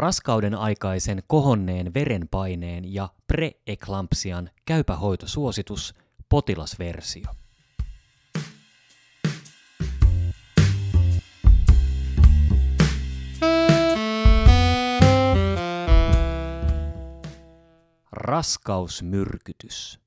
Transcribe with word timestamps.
Raskauden 0.00 0.54
aikaisen 0.54 1.22
kohonneen 1.26 1.94
verenpaineen 1.94 2.94
ja 2.94 3.08
preeklampsian 3.26 4.50
käypähoitosuositus 4.64 5.94
potilasversio. 6.28 7.24
Raskausmyrkytys. 18.12 20.00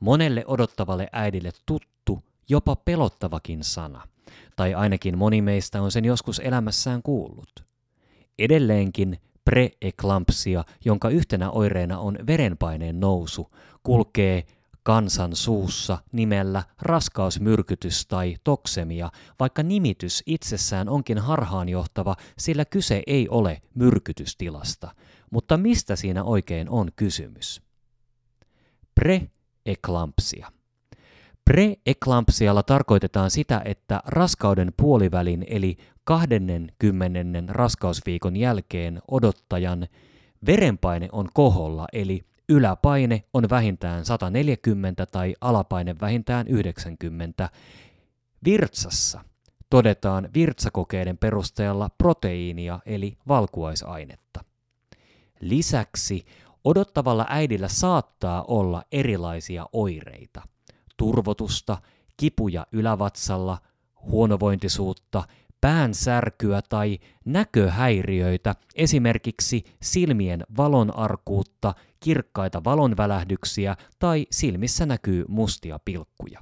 Monelle 0.00 0.44
odottavalle 0.46 1.08
äidille 1.12 1.50
tuttu, 1.66 2.22
jopa 2.48 2.76
pelottavakin 2.76 3.64
sana. 3.64 4.08
Tai 4.56 4.74
ainakin 4.74 5.18
moni 5.18 5.42
meistä 5.42 5.82
on 5.82 5.92
sen 5.92 6.04
joskus 6.04 6.38
elämässään 6.38 7.02
kuullut. 7.02 7.64
Edelleenkin 8.38 9.20
preeklampsia, 9.44 10.64
jonka 10.84 11.08
yhtenä 11.08 11.50
oireena 11.50 11.98
on 11.98 12.18
verenpaineen 12.26 13.00
nousu, 13.00 13.50
kulkee 13.82 14.44
kansan 14.82 15.36
suussa 15.36 15.98
nimellä 16.12 16.62
raskausmyrkytys 16.82 18.06
tai 18.06 18.36
toksemia, 18.44 19.10
vaikka 19.40 19.62
nimitys 19.62 20.22
itsessään 20.26 20.88
onkin 20.88 21.18
harhaanjohtava, 21.18 22.16
sillä 22.38 22.64
kyse 22.64 23.02
ei 23.06 23.28
ole 23.28 23.62
myrkytystilasta. 23.74 24.94
Mutta 25.30 25.56
mistä 25.56 25.96
siinä 25.96 26.24
oikein 26.24 26.68
on 26.68 26.88
kysymys? 26.96 27.62
Preeklampsia. 28.94 30.52
Preeklampsialla 31.44 32.62
tarkoitetaan 32.62 33.30
sitä, 33.30 33.62
että 33.64 34.00
raskauden 34.06 34.72
puolivälin 34.76 35.44
eli 35.48 35.76
20. 36.04 37.52
raskausviikon 37.52 38.36
jälkeen 38.36 39.02
odottajan 39.08 39.86
verenpaine 40.46 41.08
on 41.12 41.28
koholla 41.34 41.86
eli 41.92 42.24
yläpaine 42.48 43.24
on 43.34 43.50
vähintään 43.50 44.04
140 44.04 45.06
tai 45.06 45.34
alapaine 45.40 45.96
vähintään 46.00 46.48
90. 46.48 47.50
Virtsassa 48.44 49.20
todetaan 49.70 50.28
virtsakokeiden 50.34 51.18
perusteella 51.18 51.90
proteiinia 51.98 52.80
eli 52.86 53.18
valkuaisainetta. 53.28 54.44
Lisäksi 55.40 56.24
odottavalla 56.64 57.26
äidillä 57.28 57.68
saattaa 57.68 58.44
olla 58.48 58.82
erilaisia 58.92 59.66
oireita. 59.72 60.42
Turvotusta, 60.96 61.78
kipuja 62.16 62.66
ylävatsalla, 62.72 63.58
huonovointisuutta, 64.02 65.22
päänsärkyä 65.60 66.60
tai 66.68 66.98
näköhäiriöitä, 67.24 68.54
esimerkiksi 68.74 69.64
silmien 69.82 70.44
valonarkuutta, 70.56 71.74
kirkkaita 72.00 72.64
valonvälähdyksiä 72.64 73.76
tai 73.98 74.26
silmissä 74.30 74.86
näkyy 74.86 75.24
mustia 75.28 75.78
pilkkuja. 75.84 76.40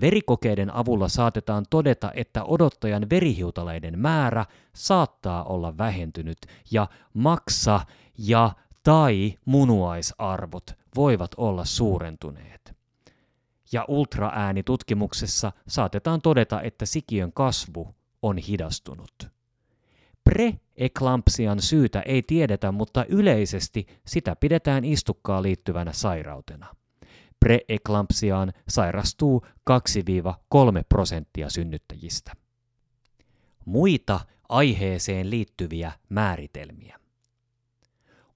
Verikokeiden 0.00 0.74
avulla 0.74 1.08
saatetaan 1.08 1.64
todeta, 1.70 2.12
että 2.14 2.44
odottajan 2.44 3.10
verihiutaleiden 3.10 3.98
määrä 3.98 4.44
saattaa 4.74 5.44
olla 5.44 5.78
vähentynyt 5.78 6.38
ja 6.70 6.88
maksa 7.14 7.80
ja 8.18 8.52
tai 8.82 9.34
munuaisarvot 9.44 10.70
voivat 10.96 11.30
olla 11.36 11.64
suurentuneet. 11.64 12.75
Ja 13.72 13.84
ultraäänitutkimuksessa 13.88 15.52
saatetaan 15.68 16.22
todeta, 16.22 16.62
että 16.62 16.86
sikiön 16.86 17.32
kasvu 17.32 17.94
on 18.22 18.38
hidastunut. 18.38 19.28
Preeklampsian 20.24 21.62
syytä 21.62 22.00
ei 22.00 22.22
tiedetä, 22.22 22.72
mutta 22.72 23.04
yleisesti 23.08 23.86
sitä 24.06 24.36
pidetään 24.36 24.84
istukkaan 24.84 25.42
liittyvänä 25.42 25.92
sairautena. 25.92 26.66
Preeklampsiaan 27.40 28.52
sairastuu 28.68 29.46
2-3 29.70 29.74
prosenttia 30.88 31.50
synnyttäjistä. 31.50 32.32
Muita 33.64 34.20
aiheeseen 34.48 35.30
liittyviä 35.30 35.92
määritelmiä. 36.08 36.98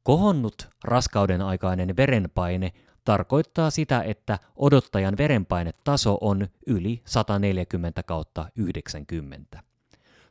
Kohonnut 0.02 0.68
raskauden 0.84 1.42
aikainen 1.42 1.97
verenpaine 1.97 2.72
tarkoittaa 3.04 3.70
sitä, 3.70 4.02
että 4.02 4.38
odottajan 4.56 5.16
verenpainetaso 5.18 6.18
on 6.20 6.48
yli 6.66 7.02
140 7.04 8.02
kautta 8.02 8.46
90. 8.56 9.62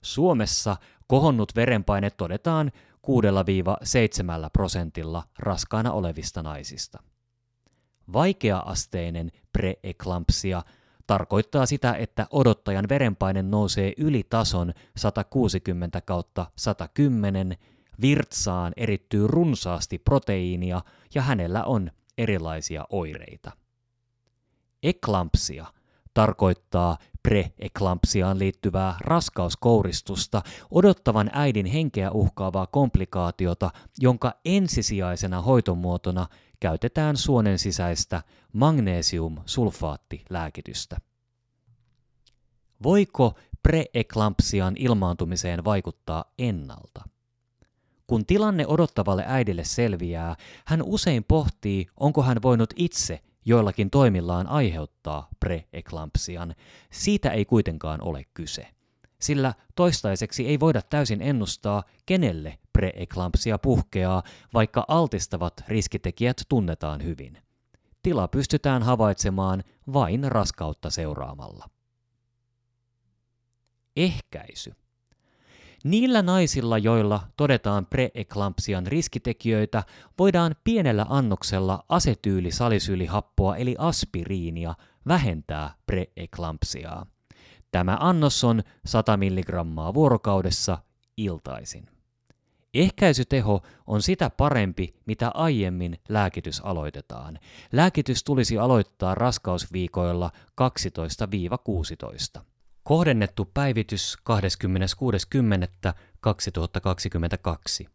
Suomessa 0.02 0.78
kohonnut 1.08 1.56
verenpaine 1.56 2.10
todetaan 2.10 2.72
6-7 3.08 4.50
prosentilla 4.54 5.24
raskaana 5.40 5.92
olevista 5.92 6.44
naisista. 6.44 7.00
Vaikea-asteinen 8.14 9.32
preeklampsia 9.54 10.64
tarkoittaa 11.08 11.66
sitä, 11.66 11.94
että 11.94 12.28
odottajan 12.32 12.90
verenpaine 12.90 13.42
nousee 13.42 13.94
yli 13.98 14.24
tason 14.30 14.74
160 14.98 16.02
kautta 16.02 16.46
110, 16.56 17.58
virtsaan 18.02 18.74
erittyy 18.78 19.28
runsaasti 19.28 19.98
proteiinia 19.98 20.82
ja 21.16 21.22
hänellä 21.22 21.64
on 21.64 21.92
erilaisia 22.20 22.86
oireita. 22.90 23.52
Eklampsia 24.84 25.66
tarkoittaa 26.14 26.98
preeklampsiaan 27.24 28.40
liittyvää 28.40 28.96
raskauskouristusta, 29.02 30.42
odottavan 30.72 31.30
äidin 31.34 31.66
henkeä 31.66 32.12
uhkaavaa 32.12 32.68
komplikaatiota, 32.68 33.72
jonka 34.00 34.34
ensisijaisena 34.46 35.42
hoitomuotona 35.42 36.28
käytetään 36.60 37.18
suonen 37.18 37.60
sisäistä 37.60 38.24
magnesiumsulfaattilääkitystä. 38.54 40.98
Voiko 42.84 43.34
preeklampsian 43.64 44.76
ilmaantumiseen 44.78 45.64
vaikuttaa 45.64 46.26
ennalta? 46.40 47.02
Kun 48.10 48.26
tilanne 48.26 48.68
odottavalle 48.68 49.24
äidille 49.28 49.64
selviää, 49.64 50.36
hän 50.66 50.82
usein 50.84 51.24
pohtii, 51.24 51.88
onko 51.98 52.24
hän 52.24 52.42
voinut 52.42 52.74
itse 52.76 53.20
joillakin 53.46 53.90
toimillaan 53.90 54.48
aiheuttaa 54.48 55.28
preeklampsian. 55.40 56.56
Siitä 56.92 57.30
ei 57.30 57.46
kuitenkaan 57.46 58.02
ole 58.02 58.26
kyse. 58.34 58.68
Sillä 59.22 59.54
toistaiseksi 59.76 60.48
ei 60.48 60.60
voida 60.60 60.82
täysin 60.82 61.22
ennustaa, 61.22 61.84
kenelle 62.06 62.58
preeklampsia 62.74 63.58
puhkeaa, 63.58 64.24
vaikka 64.54 64.86
altistavat 64.88 65.64
riskitekijät 65.68 66.42
tunnetaan 66.50 67.04
hyvin. 67.04 67.38
Tila 68.04 68.28
pystytään 68.28 68.84
havaitsemaan 68.84 69.64
vain 69.94 70.32
raskautta 70.32 70.90
seuraamalla. 70.90 71.70
Ehkäisy. 73.96 74.74
Niillä 75.84 76.22
naisilla, 76.22 76.78
joilla 76.78 77.28
todetaan 77.38 77.86
preeklampsian 77.86 78.88
riskitekijöitä, 78.88 79.84
voidaan 80.20 80.56
pienellä 80.64 81.06
annoksella 81.10 81.86
asetyylisalysyylihappoa 81.90 83.58
eli 83.58 83.76
aspiriinia 83.78 84.76
vähentää 85.08 85.76
preeklampsiaa. 85.86 87.06
Tämä 87.72 87.98
annos 88.00 88.44
on 88.44 88.64
100 88.86 89.18
mg 89.18 89.94
vuorokaudessa 89.94 90.78
iltaisin. 91.18 91.86
Ehkäisyteho 92.74 93.62
on 93.88 94.02
sitä 94.02 94.30
parempi, 94.30 94.96
mitä 95.06 95.32
aiemmin 95.34 96.00
lääkitys 96.10 96.62
aloitetaan. 96.64 97.40
Lääkitys 97.72 98.24
tulisi 98.24 98.58
aloittaa 98.58 99.16
raskausviikoilla 99.16 100.32
12-16. 102.40 102.42
Kohdennettu 102.90 103.46
päivitys 103.54 104.18
26.10.2022. 107.84 107.90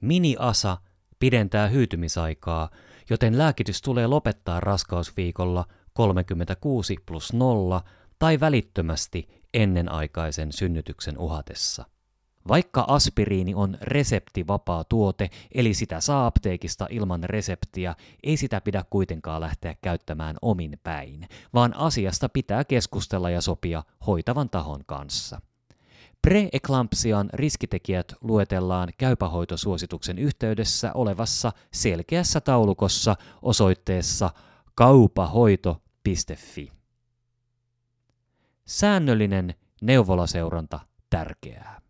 Mini-asa 0.00 0.78
pidentää 1.18 1.68
hyytymisaikaa, 1.68 2.70
joten 3.10 3.38
lääkitys 3.38 3.82
tulee 3.82 4.06
lopettaa 4.06 4.60
raskausviikolla 4.60 5.64
36 5.92 6.94
plus 7.06 7.32
0 7.32 7.82
tai 8.18 8.40
välittömästi 8.40 9.42
ennenaikaisen 9.54 10.52
synnytyksen 10.52 11.18
uhatessa. 11.18 11.84
Vaikka 12.48 12.84
aspiriini 12.88 13.54
on 13.54 13.78
reseptivapaa 13.80 14.84
tuote, 14.84 15.30
eli 15.54 15.74
sitä 15.74 16.00
saa 16.00 16.26
apteekista 16.26 16.86
ilman 16.90 17.24
reseptiä, 17.24 17.94
ei 18.22 18.36
sitä 18.36 18.60
pidä 18.60 18.84
kuitenkaan 18.90 19.40
lähteä 19.40 19.74
käyttämään 19.82 20.36
omin 20.42 20.78
päin, 20.82 21.28
vaan 21.54 21.76
asiasta 21.76 22.28
pitää 22.28 22.64
keskustella 22.64 23.30
ja 23.30 23.40
sopia 23.40 23.82
hoitavan 24.06 24.50
tahon 24.50 24.80
kanssa. 24.86 25.40
Preeklampsian 26.22 27.30
riskitekijät 27.32 28.12
luetellaan 28.20 28.88
käypähoitosuosituksen 28.98 30.18
yhteydessä 30.18 30.92
olevassa 30.94 31.52
selkeässä 31.72 32.40
taulukossa 32.40 33.16
osoitteessa 33.42 34.30
kaupahoito.fi. 34.74 36.72
Säännöllinen 38.64 39.54
neuvolaseuranta 39.82 40.80
tärkeää. 41.10 41.85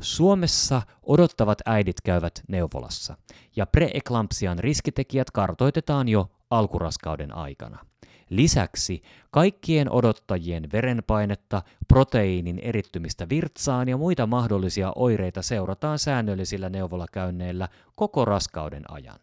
Suomessa 0.00 0.82
odottavat 1.02 1.58
äidit 1.66 2.00
käyvät 2.00 2.42
neuvolassa 2.48 3.16
ja 3.56 3.66
preeklampsian 3.66 4.58
riskitekijät 4.58 5.30
kartoitetaan 5.30 6.08
jo 6.08 6.30
alkuraskauden 6.50 7.34
aikana. 7.34 7.78
Lisäksi 8.30 9.02
kaikkien 9.30 9.90
odottajien 9.90 10.72
verenpainetta, 10.72 11.62
proteiinin 11.88 12.58
erittymistä 12.58 13.28
virtsaan 13.28 13.88
ja 13.88 13.96
muita 13.96 14.26
mahdollisia 14.26 14.92
oireita 14.96 15.42
seurataan 15.42 15.98
säännöllisillä 15.98 16.68
neuvolakäynneillä 16.68 17.68
koko 17.94 18.24
raskauden 18.24 18.90
ajan. 18.90 19.20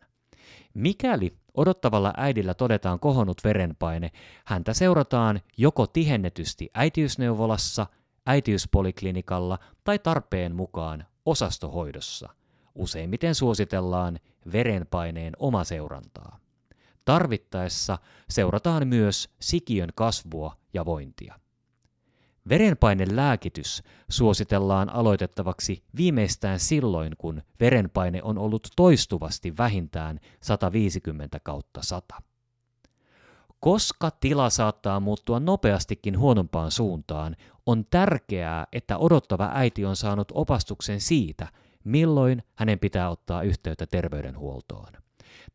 Mikäli 0.73 1.33
odottavalla 1.53 2.13
äidillä 2.17 2.53
todetaan 2.53 2.99
kohonnut 2.99 3.43
verenpaine, 3.43 4.11
häntä 4.45 4.73
seurataan 4.73 5.41
joko 5.57 5.87
tihennetysti 5.87 6.69
äitiysneuvolassa, 6.73 7.87
äitiyspoliklinikalla 8.27 9.59
tai 9.83 9.99
tarpeen 9.99 10.55
mukaan 10.55 11.05
osastohoidossa. 11.25 12.29
Useimmiten 12.75 13.35
suositellaan 13.35 14.19
verenpaineen 14.51 15.33
omaseurantaa. 15.39 16.39
Tarvittaessa 17.05 17.97
seurataan 18.29 18.87
myös 18.87 19.29
sikiön 19.41 19.89
kasvua 19.95 20.57
ja 20.73 20.85
vointia. 20.85 21.39
Verenpainelääkitys 22.49 23.83
suositellaan 24.09 24.89
aloitettavaksi 24.89 25.83
viimeistään 25.97 26.59
silloin, 26.59 27.15
kun 27.17 27.41
verenpaine 27.59 28.23
on 28.23 28.37
ollut 28.37 28.67
toistuvasti 28.75 29.57
vähintään 29.57 30.19
150 30.41 31.39
kautta 31.39 31.81
100. 31.81 32.15
Koska 33.59 34.11
tila 34.11 34.49
saattaa 34.49 34.99
muuttua 34.99 35.39
nopeastikin 35.39 36.19
huonompaan 36.19 36.71
suuntaan, 36.71 37.35
on 37.65 37.85
tärkeää, 37.89 38.67
että 38.71 38.97
odottava 38.97 39.49
äiti 39.53 39.85
on 39.85 39.95
saanut 39.95 40.31
opastuksen 40.33 41.01
siitä, 41.01 41.47
milloin 41.83 42.43
hänen 42.55 42.79
pitää 42.79 43.09
ottaa 43.09 43.41
yhteyttä 43.41 43.85
terveydenhuoltoon. 43.87 44.93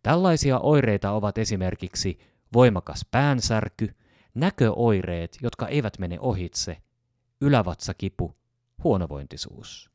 Tällaisia 0.03 0.59
oireita 0.59 1.11
ovat 1.11 1.39
esimerkiksi 1.39 2.19
voimakas 2.53 3.07
päänsärky, 3.11 3.95
näköoireet, 4.35 5.39
jotka 5.43 5.69
eivät 5.69 5.99
mene 5.99 6.21
ohitse, 6.21 6.77
ylävatsakipu, 7.41 8.35
huonovointisuus. 8.85 9.92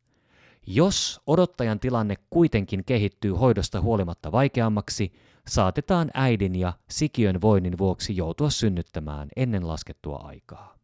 Jos 0.70 1.22
odottajan 1.28 1.80
tilanne 1.80 2.16
kuitenkin 2.30 2.86
kehittyy 2.86 3.32
hoidosta 3.32 3.82
huolimatta 3.82 4.32
vaikeammaksi, 4.32 5.14
saatetaan 5.48 6.12
äidin 6.14 6.56
ja 6.56 6.74
sikiön 6.90 7.42
voinnin 7.42 7.78
vuoksi 7.78 8.16
joutua 8.16 8.50
synnyttämään 8.50 9.30
ennen 9.36 9.68
laskettua 9.68 10.18
aikaa. 10.18 10.76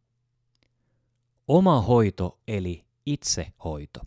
Oma 1.47 1.81
hoito 1.81 2.39
eli 2.47 2.85
itsehoito. 3.05 3.99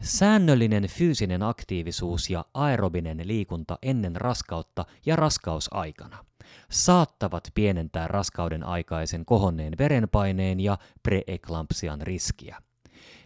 Säännöllinen 0.00 0.86
fyysinen 0.88 1.42
aktiivisuus 1.42 2.30
ja 2.30 2.44
aerobinen 2.54 3.28
liikunta 3.28 3.78
ennen 3.82 4.16
raskautta 4.16 4.84
ja 5.06 5.16
raskausaikana 5.16 6.24
saattavat 6.70 7.48
pienentää 7.54 8.08
raskauden 8.08 8.64
aikaisen 8.66 9.24
kohonneen 9.24 9.72
verenpaineen 9.78 10.60
ja 10.60 10.78
preeklampsian 11.02 12.00
riskiä. 12.00 12.62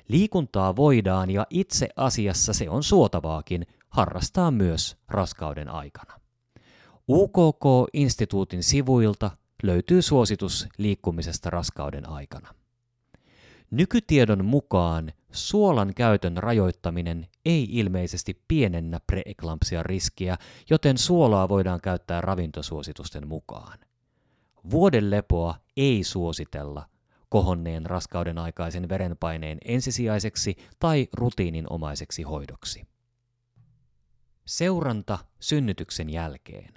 Liikuntaa 0.08 0.76
voidaan 0.76 1.30
ja 1.30 1.46
itse 1.50 1.88
asiassa 1.96 2.52
se 2.52 2.70
on 2.70 2.82
suotavaakin 2.82 3.66
harrastaa 3.88 4.50
myös 4.50 4.96
raskauden 5.08 5.68
aikana. 5.68 6.20
UKK-instituutin 7.08 8.62
sivuilta 8.62 9.30
löytyy 9.62 10.02
suositus 10.02 10.68
liikkumisesta 10.78 11.50
raskauden 11.50 12.08
aikana. 12.08 12.54
Nykytiedon 13.70 14.44
mukaan 14.44 15.12
suolan 15.32 15.94
käytön 15.94 16.36
rajoittaminen 16.36 17.26
ei 17.44 17.68
ilmeisesti 17.70 18.42
pienennä 18.48 19.00
preeklampsian 19.06 19.86
riskiä, 19.86 20.36
joten 20.70 20.98
suolaa 20.98 21.48
voidaan 21.48 21.80
käyttää 21.80 22.20
ravintosuositusten 22.20 23.28
mukaan. 23.28 23.78
Vuoden 24.70 25.10
lepoa 25.10 25.54
ei 25.76 26.04
suositella 26.04 26.86
kohonneen 27.34 27.86
raskauden 27.86 28.38
aikaisen 28.38 28.88
verenpaineen 28.88 29.58
ensisijaiseksi 29.64 30.56
tai 30.78 31.08
rutiininomaiseksi 31.12 32.22
hoidoksi. 32.22 32.86
Seuranta 34.46 35.19
synnytyksen 35.40 36.10
jälkeen. 36.10 36.75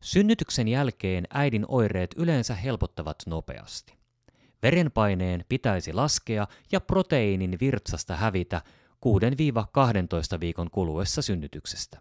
Synnytyksen 0.00 0.68
jälkeen 0.68 1.26
äidin 1.34 1.64
oireet 1.68 2.14
yleensä 2.16 2.54
helpottavat 2.54 3.16
nopeasti. 3.26 3.98
Verenpaineen 4.62 5.44
pitäisi 5.48 5.92
laskea 5.92 6.46
ja 6.72 6.80
proteiinin 6.80 7.56
virtsasta 7.60 8.16
hävitä 8.16 8.62
6-12 10.36 10.40
viikon 10.40 10.70
kuluessa 10.70 11.22
synnytyksestä. 11.22 12.00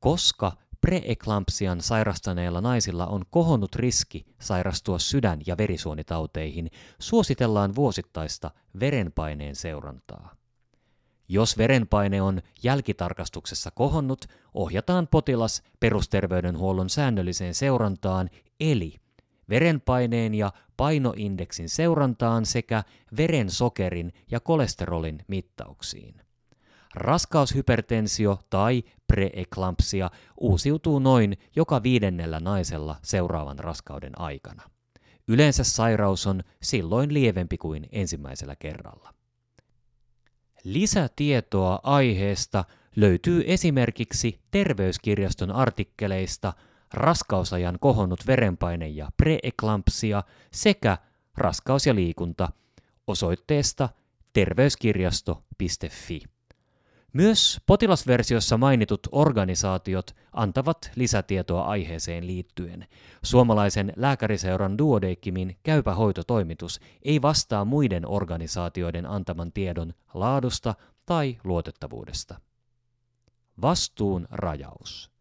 Koska 0.00 0.52
preeklampsian 0.86 1.80
sairastaneilla 1.80 2.60
naisilla 2.60 3.06
on 3.06 3.22
kohonnut 3.30 3.74
riski 3.74 4.26
sairastua 4.40 4.98
sydän- 4.98 5.40
ja 5.46 5.56
verisuonitauteihin, 5.56 6.70
suositellaan 6.98 7.74
vuosittaista 7.74 8.50
verenpaineen 8.80 9.56
seurantaa. 9.56 10.36
Jos 11.28 11.58
verenpaine 11.58 12.22
on 12.22 12.42
jälkitarkastuksessa 12.62 13.70
kohonnut, 13.70 14.24
ohjataan 14.54 15.08
potilas 15.08 15.62
perusterveydenhuollon 15.80 16.90
säännölliseen 16.90 17.54
seurantaan 17.54 18.30
eli 18.60 18.94
verenpaineen 19.48 20.34
ja 20.34 20.52
painoindeksin 20.76 21.68
seurantaan 21.68 22.46
sekä 22.46 22.82
verensokerin 23.16 24.12
ja 24.30 24.40
kolesterolin 24.40 25.18
mittauksiin. 25.28 26.25
Raskaushypertensio 26.96 28.38
tai 28.50 28.84
preeklampsia 29.06 30.10
uusiutuu 30.40 30.98
noin 30.98 31.36
joka 31.56 31.82
viidennellä 31.82 32.40
naisella 32.40 32.96
seuraavan 33.02 33.58
raskauden 33.58 34.20
aikana. 34.20 34.62
Yleensä 35.28 35.64
sairaus 35.64 36.26
on 36.26 36.42
silloin 36.62 37.14
lievempi 37.14 37.58
kuin 37.58 37.88
ensimmäisellä 37.92 38.56
kerralla. 38.56 39.14
Lisätietoa 40.64 41.80
aiheesta 41.82 42.64
löytyy 42.96 43.44
esimerkiksi 43.46 44.40
terveyskirjaston 44.50 45.52
artikkeleista– 45.52 46.52
raskausajan 46.92 47.78
kohonnut 47.80 48.26
verenpaine 48.26 48.88
ja 48.88 49.10
preeklampsia 49.16 50.22
sekä 50.52 50.98
raskaus 51.36 51.86
ja 51.86 51.94
liikunta 51.94 52.48
osoitteesta 53.06 53.88
terveyskirjasto.fi. 54.32 56.20
Myös 57.16 57.60
potilasversiossa 57.66 58.58
mainitut 58.58 59.00
organisaatiot 59.12 60.16
antavat 60.32 60.90
lisätietoa 60.94 61.62
aiheeseen 61.64 62.26
liittyen. 62.26 62.86
Suomalaisen 63.22 63.92
lääkäriseuran 63.96 64.78
Duodecimin 64.78 65.56
käypä 65.62 65.94
hoitotoimitus 65.94 66.80
ei 67.02 67.22
vastaa 67.22 67.64
muiden 67.64 68.08
organisaatioiden 68.08 69.06
antaman 69.06 69.52
tiedon 69.52 69.94
laadusta 70.14 70.74
tai 71.06 71.38
luotettavuudesta. 71.44 72.40
Vastuun 73.62 74.28
rajaus. 74.30 75.15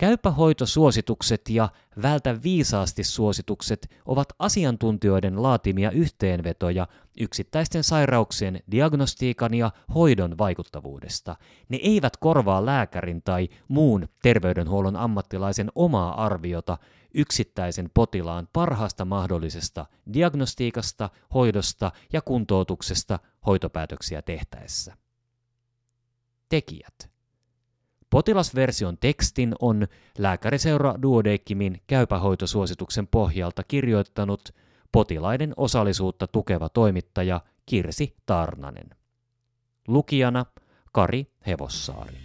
Käypähoitosuositukset 0.00 1.40
ja 1.50 1.68
vältä 2.02 2.42
viisaasti 2.42 3.04
suositukset 3.04 3.90
ovat 4.06 4.28
asiantuntijoiden 4.38 5.42
laatimia 5.42 5.90
yhteenvetoja 5.90 6.88
yksittäisten 7.20 7.84
sairauksien 7.84 8.62
diagnostiikan 8.70 9.54
ja 9.54 9.70
hoidon 9.94 10.38
vaikuttavuudesta. 10.38 11.36
Ne 11.68 11.78
eivät 11.82 12.16
korvaa 12.16 12.66
lääkärin 12.66 13.22
tai 13.22 13.48
muun 13.68 14.08
terveydenhuollon 14.22 14.96
ammattilaisen 14.96 15.70
omaa 15.74 16.24
arviota 16.24 16.78
yksittäisen 17.14 17.90
potilaan 17.94 18.48
parhaasta 18.52 19.04
mahdollisesta 19.04 19.86
diagnostiikasta, 20.12 21.10
hoidosta 21.34 21.92
ja 22.12 22.22
kuntoutuksesta 22.22 23.18
hoitopäätöksiä 23.46 24.22
tehtäessä. 24.22 24.96
Tekijät 26.48 27.09
Potilasversion 28.10 28.98
tekstin 28.98 29.54
on 29.60 29.86
lääkäriseura 30.18 30.94
Duodecimin 31.02 31.82
käypähoitosuosituksen 31.86 33.06
pohjalta 33.06 33.62
kirjoittanut 33.62 34.48
potilaiden 34.92 35.52
osallisuutta 35.56 36.26
tukeva 36.26 36.68
toimittaja 36.68 37.40
Kirsi 37.66 38.16
Tarnanen. 38.26 38.90
Lukijana 39.88 40.46
Kari 40.92 41.26
Hevossaari. 41.46 42.16